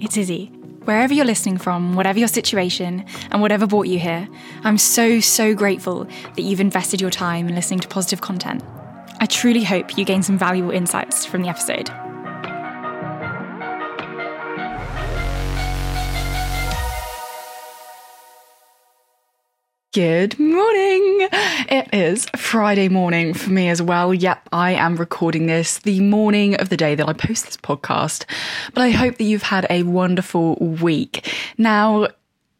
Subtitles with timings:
[0.00, 0.46] it's Izzy.
[0.84, 4.28] Wherever you're listening from, whatever your situation, and whatever brought you here,
[4.62, 8.62] I'm so, so grateful that you've invested your time in listening to positive content.
[9.18, 11.90] I truly hope you gain some valuable insights from the episode.
[19.96, 21.26] Good morning.
[21.70, 24.12] It is Friday morning for me as well.
[24.12, 28.26] Yep, I am recording this the morning of the day that I post this podcast.
[28.74, 31.34] But I hope that you've had a wonderful week.
[31.56, 32.08] Now,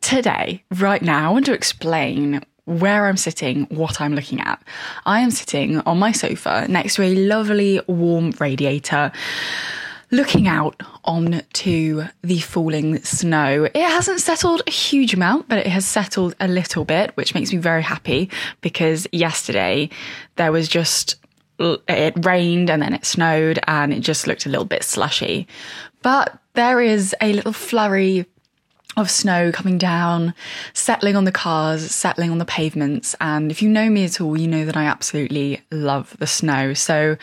[0.00, 4.62] today, right now, I want to explain where I'm sitting, what I'm looking at.
[5.04, 9.12] I am sitting on my sofa next to a lovely warm radiator
[10.10, 13.64] looking out on to the falling snow.
[13.64, 17.52] It hasn't settled a huge amount, but it has settled a little bit, which makes
[17.52, 19.90] me very happy because yesterday
[20.36, 21.16] there was just
[21.58, 25.46] it rained and then it snowed and it just looked a little bit slushy.
[26.02, 28.26] But there is a little flurry
[28.96, 30.34] of snow coming down,
[30.72, 33.14] settling on the cars, settling on the pavements.
[33.20, 36.74] And if you know me at all, you know that I absolutely love the snow.
[36.74, 37.16] So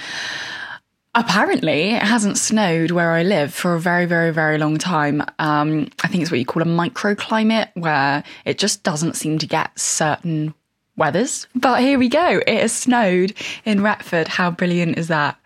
[1.17, 5.23] Apparently, it hasn't snowed where I live for a very, very, very long time.
[5.39, 9.47] Um, I think it's what you call a microclimate, where it just doesn't seem to
[9.47, 10.53] get certain
[10.97, 11.47] weathers.
[11.55, 12.41] But here we go.
[12.45, 14.27] It has snowed in Retford.
[14.27, 15.39] How brilliant is that?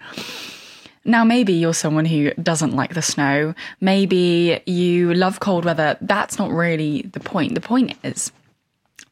[1.05, 3.53] Now, maybe you're someone who doesn't like the snow.
[3.79, 5.97] Maybe you love cold weather.
[6.01, 7.53] That's not really the point.
[7.53, 8.31] The point is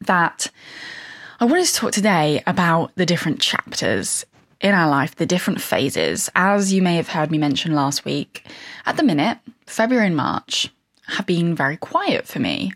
[0.00, 0.50] that
[1.40, 4.24] I wanted to talk today about the different chapters
[4.60, 6.30] in our life, the different phases.
[6.34, 8.44] As you may have heard me mention last week,
[8.86, 10.72] at the minute, February and March
[11.06, 12.72] have been very quiet for me.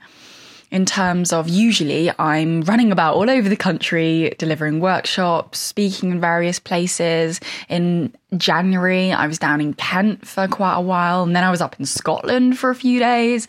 [0.71, 6.21] In terms of usually, I'm running about all over the country, delivering workshops, speaking in
[6.21, 7.41] various places.
[7.69, 11.61] In January, I was down in Kent for quite a while, and then I was
[11.61, 13.47] up in Scotland for a few days,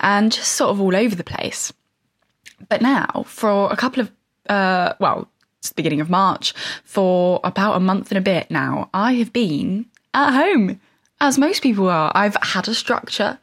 [0.00, 1.72] and just sort of all over the place.
[2.68, 4.12] But now, for a couple of,
[4.50, 5.30] uh, well,
[5.62, 9.86] the beginning of March, for about a month and a bit now, I have been
[10.14, 10.80] at home.
[11.18, 13.38] As most people are, I've had a structure.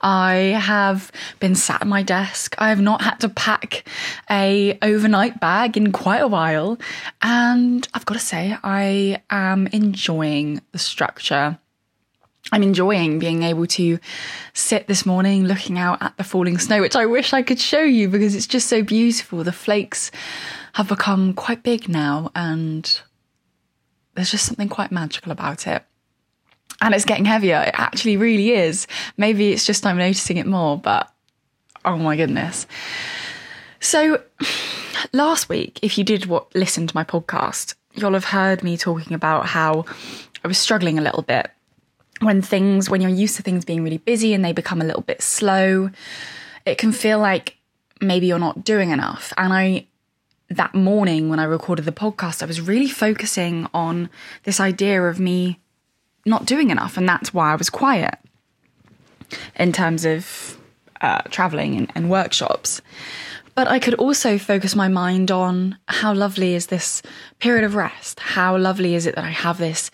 [0.00, 2.54] I have been sat at my desk.
[2.56, 3.86] I have not had to pack
[4.30, 6.78] a overnight bag in quite a while.
[7.20, 11.58] And I've got to say, I am enjoying the structure.
[12.50, 13.98] I'm enjoying being able to
[14.54, 17.82] sit this morning looking out at the falling snow, which I wish I could show
[17.82, 19.44] you because it's just so beautiful.
[19.44, 20.10] The flakes
[20.74, 23.00] have become quite big now, and
[24.14, 25.84] there's just something quite magical about it.
[26.80, 27.64] And it's getting heavier.
[27.66, 28.86] It actually really is.
[29.16, 31.12] Maybe it's just I'm noticing it more, but
[31.84, 32.66] oh my goodness.
[33.80, 34.22] So,
[35.12, 39.12] last week, if you did what listen to my podcast, you'll have heard me talking
[39.12, 39.84] about how
[40.42, 41.50] I was struggling a little bit
[42.20, 45.02] when things, when you're used to things being really busy and they become a little
[45.02, 45.90] bit slow,
[46.66, 47.56] it can feel like
[48.00, 49.32] maybe you're not doing enough.
[49.36, 49.86] And I
[50.50, 54.08] that morning when I recorded the podcast, I was really focusing on
[54.44, 55.58] this idea of me
[56.24, 56.96] not doing enough.
[56.96, 58.14] And that's why I was quiet
[59.56, 60.58] in terms of
[61.00, 62.80] uh, traveling and, and workshops.
[63.54, 67.02] But I could also focus my mind on how lovely is this
[67.40, 68.20] period of rest?
[68.20, 69.90] How lovely is it that I have this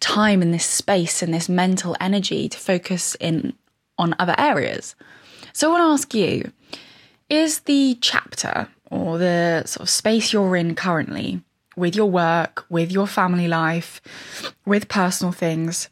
[0.00, 3.54] time and this space and this mental energy to focus in
[3.98, 4.94] on other areas?
[5.52, 6.52] So I want to ask you
[7.28, 11.42] is the chapter or the sort of space you're in currently
[11.76, 14.00] with your work, with your family life,
[14.64, 15.88] with personal things,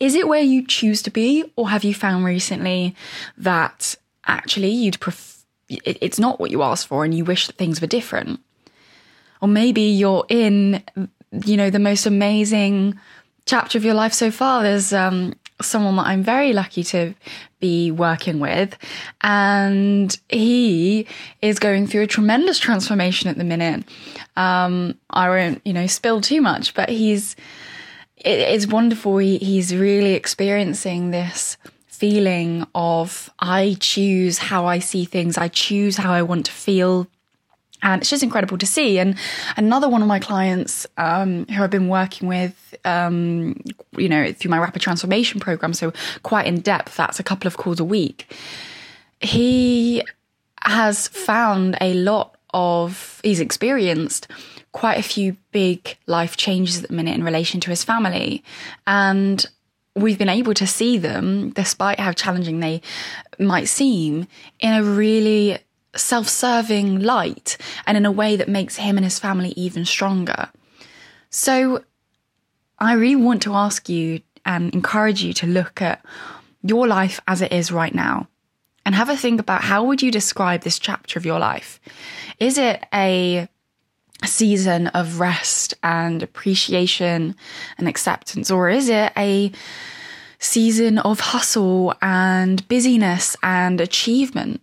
[0.00, 2.94] is it where you choose to be, or have you found recently
[3.36, 3.94] that
[4.26, 7.86] actually you'd pref- it's not what you asked for and you wish that things were
[7.86, 8.40] different?
[9.40, 10.82] Or maybe you're in,
[11.44, 12.98] you know, the most amazing
[13.46, 14.62] chapter of your life so far.
[14.62, 17.14] There's um, someone that I'm very lucky to
[17.60, 18.76] be working with.
[19.20, 21.06] And he
[21.40, 23.84] is going through a tremendous transformation at the minute.
[24.36, 27.36] Um, I won't, you know, spill too much, but he's,
[28.16, 29.18] it, it's wonderful.
[29.18, 31.56] He, he's really experiencing this
[31.86, 35.38] feeling of I choose how I see things.
[35.38, 37.06] I choose how I want to feel
[37.84, 38.98] and it's just incredible to see.
[38.98, 39.16] And
[39.56, 43.62] another one of my clients um, who I've been working with, um,
[43.96, 45.92] you know, through my rapid transformation program, so
[46.22, 48.34] quite in depth, that's a couple of calls a week.
[49.20, 50.02] He
[50.62, 54.28] has found a lot of, he's experienced
[54.72, 58.42] quite a few big life changes at the minute in relation to his family.
[58.86, 59.44] And
[59.94, 62.80] we've been able to see them, despite how challenging they
[63.38, 64.26] might seem,
[64.58, 65.58] in a really
[65.96, 67.56] self serving light
[67.86, 70.50] and in a way that makes him and his family even stronger.
[71.30, 71.84] So,
[72.78, 76.04] I really want to ask you and encourage you to look at
[76.62, 78.28] your life as it is right now
[78.84, 81.80] and have a think about how would you describe this chapter of your life?
[82.38, 83.48] Is it a
[84.24, 87.36] season of rest and appreciation
[87.78, 89.52] and acceptance or is it a
[90.38, 94.60] season of hustle and busyness and achievement?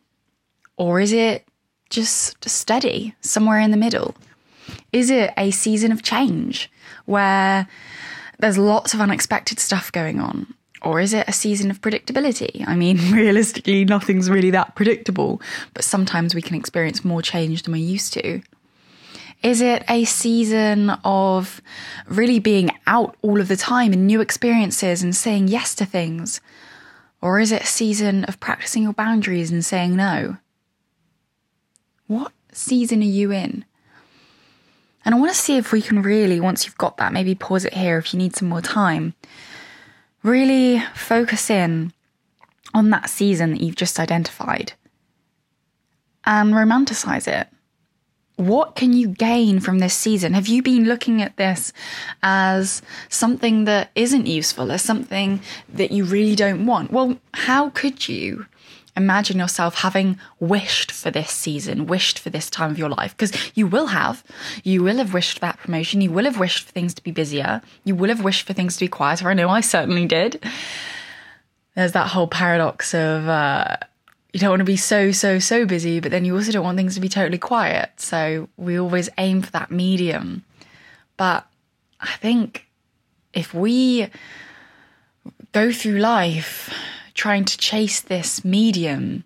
[0.81, 1.47] Or is it
[1.91, 4.15] just steady, somewhere in the middle?
[4.91, 6.71] Is it a season of change
[7.05, 7.67] where
[8.39, 10.55] there's lots of unexpected stuff going on?
[10.81, 12.67] Or is it a season of predictability?
[12.67, 15.39] I mean, realistically, nothing's really that predictable,
[15.75, 18.41] but sometimes we can experience more change than we're used to.
[19.43, 21.61] Is it a season of
[22.07, 26.41] really being out all of the time and new experiences and saying yes to things?
[27.21, 30.37] Or is it a season of practicing your boundaries and saying no?
[32.11, 33.63] What season are you in?
[35.05, 37.63] And I want to see if we can really, once you've got that, maybe pause
[37.63, 39.13] it here if you need some more time,
[40.21, 41.93] really focus in
[42.73, 44.73] on that season that you've just identified
[46.25, 47.47] and romanticize it
[48.41, 50.33] what can you gain from this season?
[50.33, 51.71] Have you been looking at this
[52.23, 56.91] as something that isn't useful, as something that you really don't want?
[56.91, 58.47] Well, how could you
[58.95, 63.15] imagine yourself having wished for this season, wished for this time of your life?
[63.17, 64.23] Because you will have.
[64.63, 66.01] You will have wished for that promotion.
[66.01, 67.61] You will have wished for things to be busier.
[67.83, 69.29] You will have wished for things to be quieter.
[69.29, 70.43] I know I certainly did.
[71.75, 73.77] There's that whole paradox of, uh,
[74.33, 76.77] you don't want to be so, so, so busy, but then you also don't want
[76.77, 77.91] things to be totally quiet.
[77.97, 80.43] So we always aim for that medium.
[81.17, 81.45] But
[81.99, 82.67] I think
[83.33, 84.09] if we
[85.51, 86.73] go through life
[87.21, 89.23] trying to chase this medium,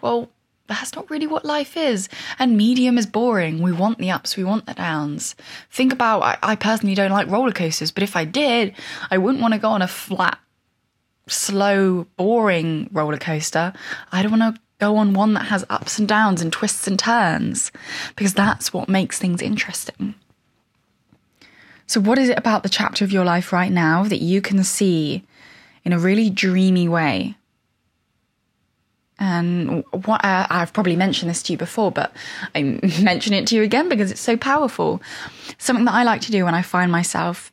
[0.00, 0.30] well,
[0.68, 2.08] that's not really what life is.
[2.38, 3.60] And medium is boring.
[3.60, 5.34] We want the ups, we want the downs.
[5.68, 8.74] Think about I, I personally don't like roller coasters, but if I did,
[9.10, 10.38] I wouldn't want to go on a flat
[11.26, 13.72] slow, boring roller coaster.
[14.12, 16.96] I don't want to go on one that has ups and downs and twists and
[16.96, 17.72] turns
[18.14, 20.14] because that's what makes things interesting.
[21.88, 24.62] So, what is it about the chapter of your life right now that you can
[24.62, 25.24] see
[25.84, 27.36] in a really dreamy way?
[29.18, 32.12] And what uh, I've probably mentioned this to you before, but
[32.54, 32.62] I
[33.02, 35.00] mention it to you again because it's so powerful.
[35.58, 37.52] Something that I like to do when I find myself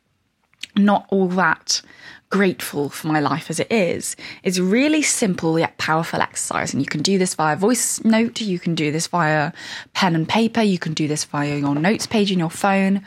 [0.76, 1.82] not all that
[2.30, 6.86] grateful for my life as it is is really simple yet powerful exercise and you
[6.86, 9.52] can do this via voice note you can do this via
[9.94, 13.04] pen and paper you can do this via your notes page in your phone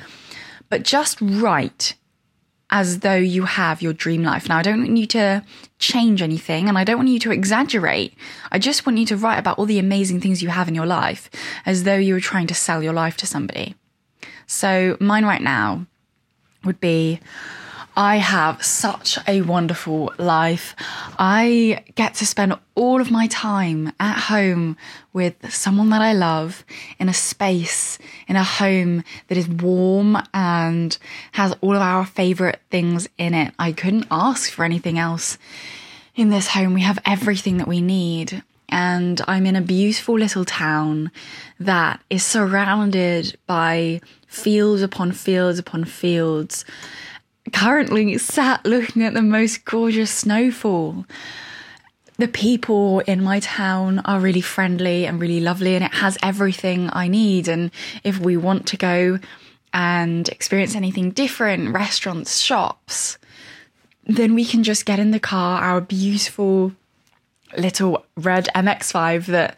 [0.70, 1.96] but just write
[2.74, 4.50] as though you have your dream life.
[4.50, 5.44] Now i don't want you to
[5.78, 8.16] change anything and i don't want you to exaggerate.
[8.52, 10.88] I just want you to write about all the amazing things you have in your
[10.88, 11.30] life
[11.68, 13.76] as though you were trying to sell your life to somebody.
[14.48, 15.86] So mine right now
[16.64, 17.20] would be
[17.96, 20.76] I have such a wonderful life.
[21.20, 24.78] I get to spend all of my time at home
[25.12, 26.66] with someone that I love
[26.98, 30.98] in a space, in a home that is warm and
[31.34, 33.54] has all of our favorite things in it.
[33.60, 35.38] I couldn't ask for anything else
[36.16, 36.74] in this home.
[36.74, 38.42] We have everything that we need.
[38.70, 41.12] And I'm in a beautiful little town
[41.60, 46.66] that is surrounded by fields upon fields upon fields
[47.54, 51.06] currently sat looking at the most gorgeous snowfall.
[52.18, 56.90] The people in my town are really friendly and really lovely, and it has everything
[56.92, 57.48] I need.
[57.48, 57.72] And
[58.04, 59.20] if we want to go
[59.74, 63.18] and experience anything different, restaurants, shops,
[64.06, 66.74] then we can just get in the car, our beautiful
[67.58, 69.58] little red MX5 that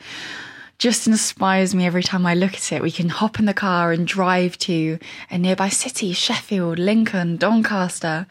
[0.77, 2.81] just inspires me every time I look at it.
[2.81, 4.99] We can hop in the car and drive to
[5.31, 8.27] a nearby city, Sheffield, Lincoln, Doncaster.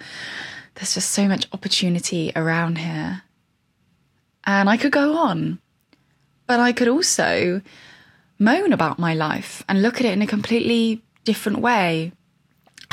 [0.75, 3.23] There's just so much opportunity around here.
[4.45, 5.59] And I could go on,
[6.47, 7.63] but I could also
[8.39, 12.13] moan about my life and look at it in a completely different way.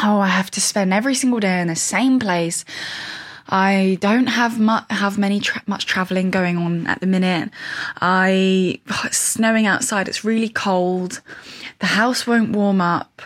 [0.02, 2.64] Oh, I have to spend every single day in the same place.
[3.50, 7.50] I don't have much have many tra- much traveling going on at the minute.
[8.00, 10.08] I oh, it's snowing outside.
[10.08, 11.22] It's really cold.
[11.80, 13.22] The house won't warm up.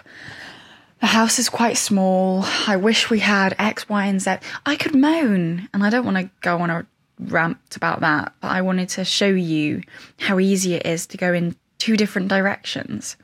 [1.01, 2.45] The house is quite small.
[2.67, 4.38] I wish we had X, Y, and Z.
[4.65, 6.88] I could moan, and I don't want to go on a
[7.19, 9.84] rant about that, but I wanted to show you
[10.19, 13.17] how easy it is to go in two different directions.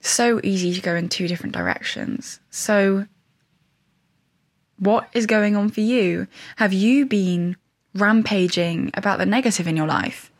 [0.00, 2.40] So easy to go in two different directions.
[2.50, 3.06] So
[4.78, 6.26] what is going on for you?
[6.56, 7.56] Have you been
[7.94, 10.30] rampaging about the negative in your life?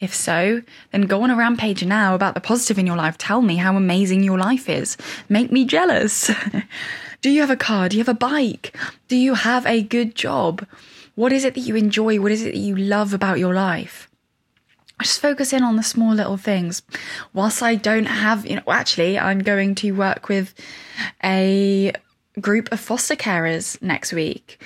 [0.00, 3.16] If so, then go on a rampage now about the positive in your life.
[3.18, 4.96] Tell me how amazing your life is.
[5.28, 6.30] Make me jealous.
[7.22, 7.88] Do you have a car?
[7.88, 8.76] Do you have a bike?
[9.06, 10.66] Do you have a good job?
[11.14, 12.18] What is it that you enjoy?
[12.20, 14.08] What is it that you love about your life?
[15.02, 16.82] just focus in on the small little things.
[17.32, 20.54] Whilst I don't have, you know, actually, I'm going to work with
[21.22, 21.92] a
[22.40, 24.62] group of foster carers next week,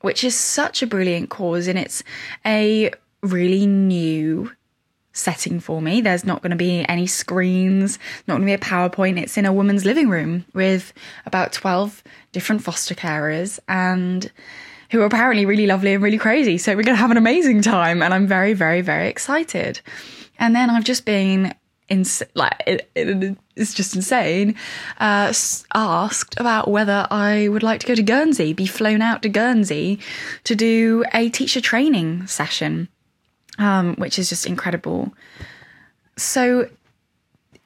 [0.00, 1.66] which is such a brilliant cause.
[1.66, 2.02] And it's
[2.46, 2.90] a
[3.22, 4.52] really new
[5.12, 6.00] setting for me.
[6.00, 9.20] There's not going to be any screens, not going to be a PowerPoint.
[9.20, 10.92] It's in a woman's living room with
[11.26, 14.30] about 12 different foster carers and
[14.90, 16.56] who are apparently really lovely and really crazy.
[16.56, 18.02] So we're going to have an amazing time.
[18.02, 19.80] And I'm very, very, very excited.
[20.38, 21.52] And then I've just been
[21.88, 22.04] in,
[22.34, 24.54] like, it, it, it's just insane,
[24.98, 25.32] uh,
[25.74, 29.98] asked about whether I would like to go to Guernsey, be flown out to Guernsey
[30.44, 32.88] to do a teacher training session,
[33.58, 35.12] um, which is just incredible.
[36.16, 36.68] So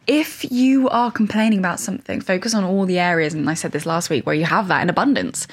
[0.07, 3.87] if you are complaining about something, focus on all the areas, and I said this
[3.87, 5.47] last week, where you have that in abundance.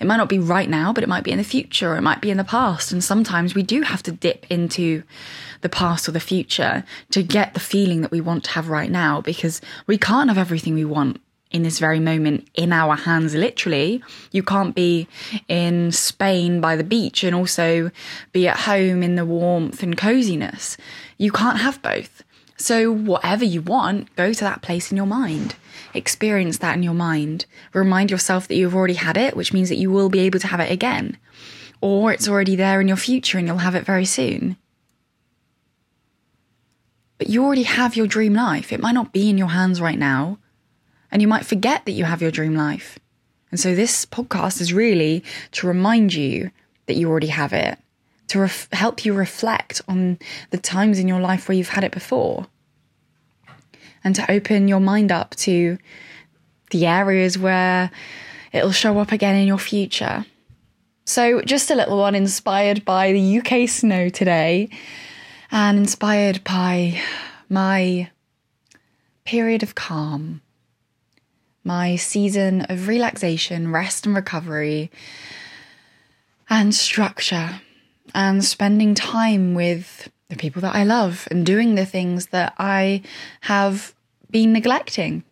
[0.00, 2.02] It might not be right now, but it might be in the future, or it
[2.02, 2.92] might be in the past.
[2.92, 5.02] And sometimes we do have to dip into
[5.60, 8.90] the past or the future to get the feeling that we want to have right
[8.90, 11.20] now, because we can't have everything we want
[11.52, 14.02] in this very moment in our hands, literally.
[14.32, 15.06] You can't be
[15.48, 17.90] in Spain by the beach and also
[18.32, 20.76] be at home in the warmth and coziness.
[21.18, 22.24] You can't have both.
[22.62, 25.56] So, whatever you want, go to that place in your mind.
[25.94, 27.44] Experience that in your mind.
[27.74, 30.46] Remind yourself that you've already had it, which means that you will be able to
[30.46, 31.18] have it again.
[31.80, 34.56] Or it's already there in your future and you'll have it very soon.
[37.18, 38.72] But you already have your dream life.
[38.72, 40.38] It might not be in your hands right now.
[41.10, 42.96] And you might forget that you have your dream life.
[43.50, 46.52] And so, this podcast is really to remind you
[46.86, 47.76] that you already have it
[48.28, 51.90] to ref- help you reflect on the times in your life where you've had it
[51.90, 52.46] before
[54.04, 55.78] and to open your mind up to
[56.70, 57.90] the areas where
[58.52, 60.24] it'll show up again in your future.
[61.04, 64.68] So, just a little one inspired by the UK snow today
[65.50, 67.00] and inspired by
[67.48, 68.10] my
[69.24, 70.40] period of calm,
[71.64, 74.90] my season of relaxation, rest, and recovery,
[76.48, 77.60] and structure
[78.14, 83.02] and spending time with the people that I love and doing the things that I
[83.42, 83.94] have
[84.30, 85.24] been neglecting.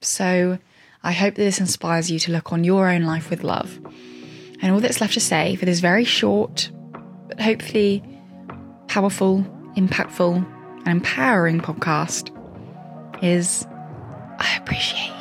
[0.00, 0.58] So
[1.02, 3.78] I hope that this inspires you to look on your own life with love.
[4.60, 6.70] And all that's left to say for this very short,
[7.28, 8.02] but hopefully
[8.88, 9.44] powerful,
[9.76, 10.36] impactful,
[10.78, 12.30] and empowering podcast
[13.22, 13.66] is
[14.38, 15.12] I appreciate